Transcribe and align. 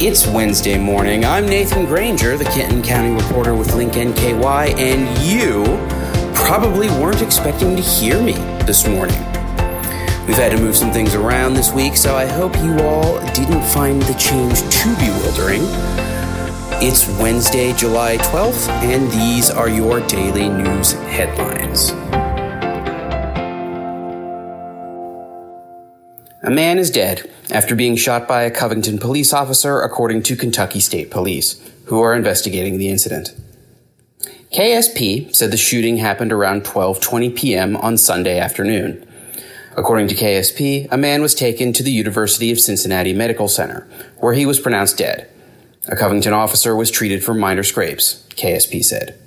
It's 0.00 0.26
Wednesday 0.26 0.76
morning. 0.76 1.24
I'm 1.24 1.46
Nathan 1.46 1.86
Granger, 1.86 2.36
the 2.36 2.44
Kenton 2.46 2.82
County 2.82 3.14
reporter 3.14 3.54
with 3.54 3.74
Link 3.76 3.92
NKY, 3.92 4.74
and 4.76 5.22
you 5.22 5.62
probably 6.34 6.88
weren't 6.88 7.22
expecting 7.22 7.76
to 7.76 7.80
hear 7.80 8.20
me 8.20 8.32
this 8.66 8.88
morning. 8.88 9.16
We've 10.26 10.36
had 10.36 10.50
to 10.50 10.58
move 10.58 10.74
some 10.74 10.90
things 10.90 11.14
around 11.14 11.54
this 11.54 11.72
week, 11.72 11.96
so 11.96 12.16
I 12.16 12.26
hope 12.26 12.56
you 12.56 12.76
all 12.80 13.20
didn't 13.34 13.62
find 13.62 14.02
the 14.02 14.14
change 14.14 14.62
too 14.68 14.94
bewildering. 14.96 15.62
It's 16.82 17.06
Wednesday, 17.20 17.72
July 17.72 18.16
12th, 18.16 18.68
and 18.82 19.08
these 19.12 19.48
are 19.48 19.68
your 19.68 20.00
daily 20.08 20.48
news 20.48 20.92
headlines. 20.92 21.92
A 26.44 26.50
man 26.50 26.78
is 26.78 26.90
dead 26.90 27.30
after 27.50 27.74
being 27.74 27.96
shot 27.96 28.28
by 28.28 28.42
a 28.42 28.50
Covington 28.50 28.98
police 28.98 29.32
officer, 29.32 29.80
according 29.80 30.24
to 30.24 30.36
Kentucky 30.36 30.78
State 30.78 31.10
Police, 31.10 31.58
who 31.86 32.02
are 32.02 32.14
investigating 32.14 32.76
the 32.76 32.90
incident. 32.90 33.30
KSP 34.52 35.34
said 35.34 35.50
the 35.50 35.56
shooting 35.56 35.96
happened 35.96 36.34
around 36.34 36.64
12:20 36.64 37.34
p.m. 37.34 37.76
on 37.78 37.96
Sunday 37.96 38.38
afternoon. 38.38 39.06
According 39.74 40.08
to 40.08 40.14
KSP, 40.14 40.86
a 40.90 40.98
man 40.98 41.22
was 41.22 41.34
taken 41.34 41.72
to 41.72 41.82
the 41.82 41.90
University 41.90 42.52
of 42.52 42.60
Cincinnati 42.60 43.14
Medical 43.14 43.48
Center, 43.48 43.88
where 44.18 44.34
he 44.34 44.44
was 44.44 44.60
pronounced 44.60 44.98
dead. 44.98 45.26
A 45.88 45.96
Covington 45.96 46.34
officer 46.34 46.76
was 46.76 46.90
treated 46.90 47.24
for 47.24 47.32
minor 47.32 47.62
scrapes, 47.62 48.22
KSP 48.36 48.84
said. 48.84 49.18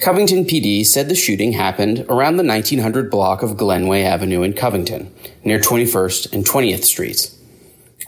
Covington 0.00 0.44
PD 0.44 0.84
said 0.84 1.08
the 1.08 1.14
shooting 1.14 1.52
happened 1.52 2.06
around 2.08 2.36
the 2.36 2.44
1900 2.44 3.10
block 3.10 3.42
of 3.42 3.56
Glenway 3.56 4.02
Avenue 4.02 4.42
in 4.42 4.52
Covington, 4.54 5.14
near 5.44 5.60
21st 5.60 6.32
and 6.32 6.44
20th 6.44 6.84
Streets. 6.84 7.38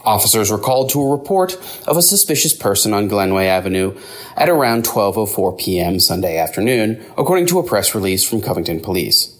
Officers 0.01 0.51
were 0.51 0.57
called 0.57 0.89
to 0.89 1.01
a 1.01 1.11
report 1.11 1.55
of 1.87 1.95
a 1.95 2.01
suspicious 2.01 2.53
person 2.53 2.93
on 2.93 3.07
Glenway 3.07 3.47
Avenue 3.47 3.97
at 4.35 4.49
around 4.49 4.83
12:04 4.83 5.57
p.m. 5.59 5.99
Sunday 5.99 6.37
afternoon, 6.37 7.03
according 7.17 7.47
to 7.47 7.59
a 7.59 7.63
press 7.63 7.95
release 7.95 8.27
from 8.27 8.41
Covington 8.41 8.81
Police. 8.81 9.35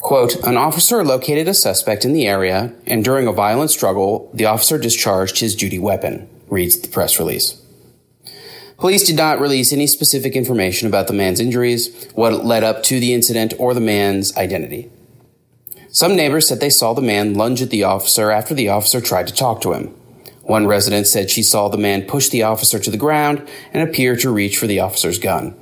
Quote, 0.00 0.36
an 0.44 0.56
officer 0.56 1.04
located 1.04 1.46
a 1.46 1.54
suspect 1.54 2.04
in 2.06 2.14
the 2.14 2.26
area, 2.26 2.74
and 2.86 3.04
during 3.04 3.26
a 3.26 3.32
violent 3.32 3.70
struggle, 3.70 4.30
the 4.32 4.46
officer 4.46 4.78
discharged 4.78 5.38
his 5.38 5.54
duty 5.54 5.78
weapon, 5.78 6.26
reads 6.48 6.80
the 6.80 6.88
press 6.88 7.18
release. 7.18 7.59
Police 8.80 9.06
did 9.06 9.16
not 9.16 9.40
release 9.40 9.74
any 9.74 9.86
specific 9.86 10.34
information 10.34 10.88
about 10.88 11.06
the 11.06 11.12
man's 11.12 11.38
injuries, 11.38 12.08
what 12.14 12.46
led 12.46 12.64
up 12.64 12.82
to 12.84 12.98
the 12.98 13.12
incident, 13.12 13.52
or 13.58 13.74
the 13.74 13.80
man's 13.80 14.34
identity. 14.38 14.90
Some 15.90 16.16
neighbors 16.16 16.48
said 16.48 16.60
they 16.60 16.70
saw 16.70 16.94
the 16.94 17.02
man 17.02 17.34
lunge 17.34 17.60
at 17.60 17.68
the 17.68 17.84
officer 17.84 18.30
after 18.30 18.54
the 18.54 18.70
officer 18.70 19.02
tried 19.02 19.26
to 19.26 19.34
talk 19.34 19.60
to 19.60 19.74
him. 19.74 19.88
One 20.44 20.66
resident 20.66 21.06
said 21.06 21.28
she 21.28 21.42
saw 21.42 21.68
the 21.68 21.76
man 21.76 22.06
push 22.06 22.30
the 22.30 22.42
officer 22.42 22.78
to 22.78 22.90
the 22.90 22.96
ground 22.96 23.46
and 23.74 23.86
appear 23.86 24.16
to 24.16 24.32
reach 24.32 24.56
for 24.56 24.66
the 24.66 24.80
officer's 24.80 25.18
gun. 25.18 25.54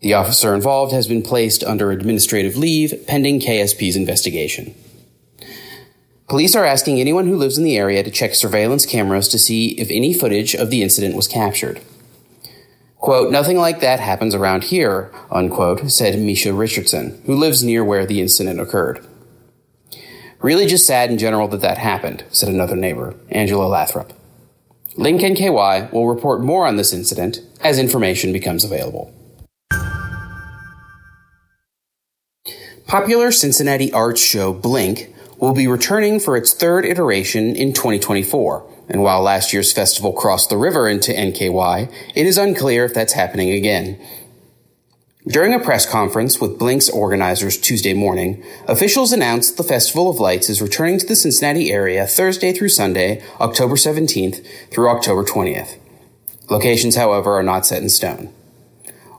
The 0.00 0.14
officer 0.14 0.54
involved 0.54 0.92
has 0.92 1.06
been 1.06 1.22
placed 1.22 1.62
under 1.62 1.90
administrative 1.90 2.56
leave 2.56 3.06
pending 3.06 3.40
KSP's 3.40 3.96
investigation. 3.96 4.74
Police 6.26 6.56
are 6.56 6.64
asking 6.64 7.00
anyone 7.00 7.26
who 7.26 7.36
lives 7.36 7.58
in 7.58 7.64
the 7.64 7.76
area 7.76 8.02
to 8.02 8.10
check 8.10 8.34
surveillance 8.34 8.86
cameras 8.86 9.28
to 9.28 9.38
see 9.38 9.78
if 9.78 9.90
any 9.90 10.14
footage 10.14 10.54
of 10.54 10.70
the 10.70 10.82
incident 10.82 11.16
was 11.16 11.28
captured. 11.28 11.82
Quote, 13.04 13.30
nothing 13.30 13.58
like 13.58 13.80
that 13.80 14.00
happens 14.00 14.34
around 14.34 14.64
here, 14.64 15.12
unquote, 15.30 15.90
said 15.90 16.18
Misha 16.18 16.54
Richardson, 16.54 17.20
who 17.26 17.36
lives 17.36 17.62
near 17.62 17.84
where 17.84 18.06
the 18.06 18.22
incident 18.22 18.58
occurred. 18.58 19.06
Really 20.40 20.64
just 20.64 20.86
sad 20.86 21.10
in 21.10 21.18
general 21.18 21.46
that 21.48 21.60
that 21.60 21.76
happened, 21.76 22.24
said 22.30 22.48
another 22.48 22.76
neighbor, 22.76 23.14
Angela 23.28 23.66
Lathrop. 23.66 24.14
Link 24.96 25.20
NKY 25.20 25.92
will 25.92 26.08
report 26.08 26.40
more 26.40 26.66
on 26.66 26.76
this 26.76 26.94
incident 26.94 27.40
as 27.60 27.78
information 27.78 28.32
becomes 28.32 28.64
available. 28.64 29.12
Popular 32.86 33.30
Cincinnati 33.32 33.92
arts 33.92 34.22
show 34.22 34.54
Blink 34.54 35.13
will 35.38 35.54
be 35.54 35.66
returning 35.66 36.20
for 36.20 36.36
its 36.36 36.52
third 36.52 36.84
iteration 36.84 37.56
in 37.56 37.72
2024 37.72 38.74
and 38.88 39.02
while 39.02 39.22
last 39.22 39.52
year's 39.52 39.72
festival 39.72 40.12
crossed 40.12 40.50
the 40.50 40.56
river 40.56 40.88
into 40.88 41.12
NKY, 41.12 41.92
it 42.14 42.26
is 42.26 42.38
unclear 42.38 42.84
if 42.84 42.94
that's 42.94 43.14
happening 43.14 43.50
again. 43.50 43.98
During 45.26 45.54
a 45.54 45.58
press 45.58 45.90
conference 45.90 46.38
with 46.38 46.58
Blink's 46.58 46.90
organizers 46.90 47.56
Tuesday 47.56 47.94
morning, 47.94 48.44
officials 48.68 49.10
announced 49.10 49.56
the 49.56 49.62
Festival 49.62 50.10
of 50.10 50.20
Lights 50.20 50.50
is 50.50 50.60
returning 50.60 50.98
to 50.98 51.06
the 51.06 51.16
Cincinnati 51.16 51.72
area 51.72 52.06
Thursday 52.06 52.52
through 52.52 52.68
Sunday, 52.68 53.22
October 53.40 53.74
17th 53.74 54.46
through 54.70 54.90
October 54.90 55.24
20th. 55.24 55.78
Locations, 56.50 56.96
however, 56.96 57.32
are 57.32 57.42
not 57.42 57.64
set 57.64 57.80
in 57.80 57.88
stone. 57.88 58.34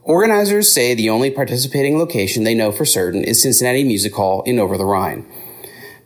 Organizers 0.04 0.72
say 0.72 0.94
the 0.94 1.09
only 1.09 1.31
participating 1.31 1.98
location 1.98 2.44
they 2.44 2.54
know 2.54 2.72
for 2.72 2.86
certain 2.86 3.24
is 3.24 3.42
Cincinnati 3.42 3.84
Music 3.84 4.14
Hall 4.14 4.44
in 4.44 4.59
Over 4.59 4.78
the 4.78 4.86
Rhine. 4.86 5.25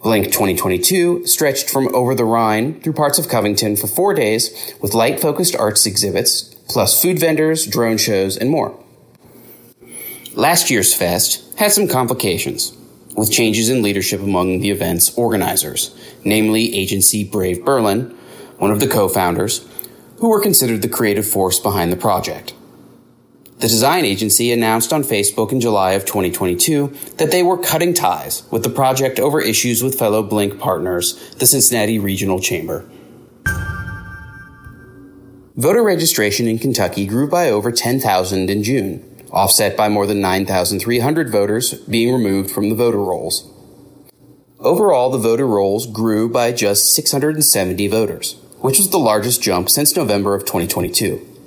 Blink 0.02 0.28
2022 0.28 1.28
stretched 1.28 1.70
from 1.70 1.94
over 1.94 2.16
the 2.16 2.24
Rhine 2.24 2.80
through 2.80 2.94
parts 2.94 3.20
of 3.20 3.28
Covington 3.28 3.76
for 3.76 3.88
four 3.88 4.14
days 4.14 4.74
with 4.82 4.94
light 4.94 5.20
focused 5.20 5.58
arts 5.58 5.86
exhibits, 5.86 6.44
plus 6.70 7.02
food 7.02 7.20
vendors, 7.20 7.66
drone 7.66 7.98
shows, 7.98 8.38
and 8.38 8.50
more. 8.50 8.82
Last 10.34 10.72
year's 10.72 10.94
fest 10.94 11.44
had 11.60 11.74
some 11.74 11.90
complications, 11.90 12.72
with 13.18 13.30
changes 13.30 13.68
in 13.70 13.82
leadership 13.82 14.22
among 14.22 14.62
the 14.62 14.70
event's 14.70 15.14
organizers, 15.18 15.94
namely 16.24 16.74
agency 16.78 17.26
Brave 17.26 17.66
Berlin, 17.66 18.18
one 18.58 18.72
of 18.72 18.80
the 18.80 18.88
co 18.88 19.10
founders, 19.10 19.68
who 20.20 20.30
were 20.30 20.42
considered 20.42 20.81
the 20.81 20.88
creative 20.88 21.28
force 21.28 21.60
behind 21.60 21.92
the 21.92 21.98
project. 21.98 22.54
The 23.59 23.68
design 23.68 24.06
agency 24.06 24.53
announced 24.53 24.94
on 24.94 25.03
Facebook 25.03 25.52
in 25.52 25.59
July 25.59 25.92
of 25.92 26.06
2022 26.06 26.96
that 27.18 27.30
they 27.30 27.44
were 27.44 27.58
cutting 27.58 27.94
ties 27.94 28.44
with 28.52 28.64
the 28.64 28.70
project 28.70 29.20
over 29.20 29.42
issues 29.42 29.84
with 29.84 30.00
fellow 30.00 30.24
Blink 30.24 30.58
partners, 30.62 31.36
the 31.40 31.46
Cincinnati 31.46 32.00
Regional 32.00 32.40
Chamber. 32.40 32.90
Voter 35.58 35.84
registration 35.84 36.48
in 36.48 36.58
Kentucky 36.58 37.06
grew 37.06 37.28
by 37.28 37.50
over 37.50 37.69
10,000 37.69 38.50
in 38.50 38.64
June, 38.64 39.25
offset 39.30 39.75
by 39.75 39.90
more 39.90 40.08
than 40.08 40.22
9,300 40.22 41.30
voters 41.30 41.74
being 41.74 42.14
removed 42.14 42.50
from 42.50 42.69
the 42.69 42.75
voter 42.75 43.03
rolls. 43.03 43.52
Overall, 44.62 45.09
the 45.09 45.18
voter 45.18 45.46
rolls 45.46 45.86
grew 45.86 46.30
by 46.30 46.53
just 46.53 46.94
670 46.94 47.88
voters, 47.90 48.36
which 48.62 48.78
was 48.78 48.90
the 48.90 48.98
largest 48.98 49.42
jump 49.42 49.69
since 49.69 49.98
November 49.98 50.34
of 50.34 50.44
2022. 50.46 51.38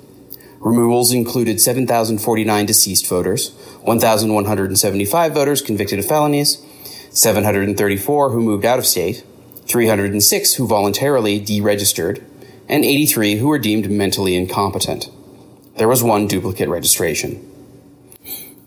Removals 0.63 1.11
included 1.11 1.59
7,049 1.59 2.65
deceased 2.65 3.05
voters, 3.07 3.49
1,175 3.81 5.33
voters 5.33 5.61
convicted 5.61 5.99
of 5.99 6.05
felonies, 6.05 6.63
734 7.11 8.29
who 8.29 8.41
moved 8.41 8.63
out 8.63 8.79
of 8.79 8.85
state, 8.85 9.25
306 9.65 10.53
who 10.53 10.65
voluntarily 10.65 11.37
deregistered, 11.37 12.23
and 12.69 12.85
83 12.85 13.35
who 13.35 13.47
were 13.49 13.59
deemed 13.59 13.91
mentally 13.91 14.37
incompetent. 14.37 15.09
There 15.75 15.89
was 15.89 16.01
one 16.01 16.27
duplicate 16.27 16.69
registration. 16.69 17.45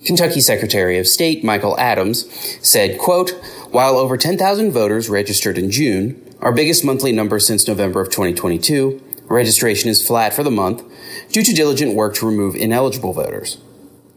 Kentucky 0.04 0.42
Secretary 0.42 0.98
of 0.98 1.06
State 1.06 1.42
Michael 1.42 1.78
Adams 1.80 2.28
said, 2.60 2.98
quote, 2.98 3.30
while 3.70 3.96
over 3.96 4.18
10,000 4.18 4.70
voters 4.70 5.08
registered 5.08 5.56
in 5.56 5.70
June, 5.70 6.22
our 6.40 6.52
biggest 6.52 6.84
monthly 6.84 7.12
number 7.12 7.40
since 7.40 7.66
November 7.66 8.02
of 8.02 8.08
2022, 8.08 9.02
registration 9.28 9.90
is 9.90 10.06
flat 10.06 10.32
for 10.32 10.42
the 10.42 10.50
month 10.50 10.82
due 11.30 11.42
to 11.42 11.52
diligent 11.52 11.94
work 11.94 12.14
to 12.16 12.26
remove 12.26 12.54
ineligible 12.54 13.12
voters. 13.12 13.58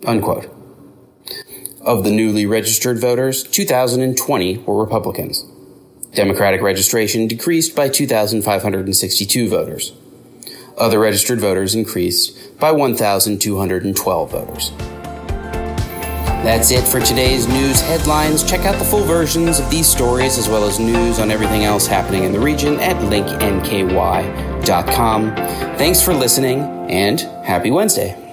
Unquote. 0.06 0.54
Of 1.82 2.04
the 2.04 2.12
newly 2.12 2.46
registered 2.46 3.00
voters, 3.00 3.44
2,020 3.44 4.60
were 4.60 4.84
Republicans. 4.84 5.46
Democratic 6.14 6.62
registration 6.62 7.28
decreased 7.28 7.76
by 7.76 7.90
2,562 7.90 9.50
voters. 9.50 9.94
Other 10.78 11.00
registered 11.00 11.40
voters 11.40 11.76
increased 11.76 12.58
by 12.60 12.72
1,212 12.72 14.32
voters. 14.32 14.72
That's 16.44 16.72
it 16.72 16.88
for 16.88 17.00
today's 17.02 17.48
news 17.48 17.82
headlines. 17.82 18.44
Check 18.44 18.62
out 18.62 18.80
the 18.80 18.86
full 18.86 19.04
versions 19.04 19.60
of 19.60 19.70
these 19.70 19.88
stories 19.88 20.38
as 20.38 20.48
well 20.48 20.64
as 20.64 20.80
news 20.80 21.20
on 21.20 21.32
everything 21.32 21.66
else 21.66 21.86
happening 21.86 22.24
in 22.24 22.32
the 22.32 22.40
region 22.40 22.80
at 22.80 22.96
linknky.com. 22.98 23.36
Thanks 25.36 26.02
for 26.02 26.14
listening 26.14 26.62
and 26.90 27.20
happy 27.44 27.72
Wednesday. 27.72 28.29